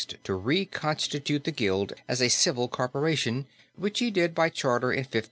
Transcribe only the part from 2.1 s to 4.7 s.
a civil corporation, which he did by